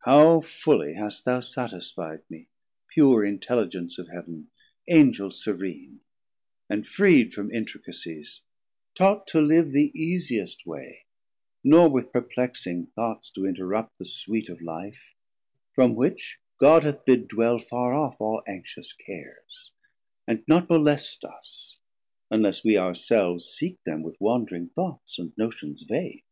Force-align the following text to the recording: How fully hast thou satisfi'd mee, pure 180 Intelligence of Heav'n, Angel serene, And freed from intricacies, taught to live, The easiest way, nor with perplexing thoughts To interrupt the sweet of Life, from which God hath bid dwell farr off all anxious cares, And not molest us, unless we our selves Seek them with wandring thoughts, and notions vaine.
How 0.00 0.40
fully 0.40 0.94
hast 0.94 1.24
thou 1.24 1.38
satisfi'd 1.38 2.28
mee, 2.28 2.48
pure 2.88 3.18
180 3.18 3.28
Intelligence 3.36 3.98
of 3.98 4.08
Heav'n, 4.08 4.48
Angel 4.88 5.30
serene, 5.30 6.00
And 6.68 6.84
freed 6.84 7.32
from 7.32 7.52
intricacies, 7.52 8.40
taught 8.96 9.28
to 9.28 9.40
live, 9.40 9.70
The 9.70 9.92
easiest 9.96 10.66
way, 10.66 11.04
nor 11.62 11.88
with 11.88 12.10
perplexing 12.10 12.86
thoughts 12.96 13.30
To 13.30 13.46
interrupt 13.46 13.96
the 13.96 14.06
sweet 14.06 14.48
of 14.48 14.60
Life, 14.60 15.14
from 15.72 15.94
which 15.94 16.40
God 16.58 16.82
hath 16.82 17.04
bid 17.04 17.28
dwell 17.28 17.60
farr 17.60 17.94
off 17.94 18.20
all 18.20 18.42
anxious 18.48 18.92
cares, 18.92 19.70
And 20.26 20.42
not 20.48 20.68
molest 20.68 21.24
us, 21.24 21.78
unless 22.28 22.64
we 22.64 22.76
our 22.76 22.96
selves 22.96 23.44
Seek 23.44 23.80
them 23.84 24.02
with 24.02 24.18
wandring 24.20 24.70
thoughts, 24.72 25.16
and 25.20 25.32
notions 25.38 25.82
vaine. 25.84 26.22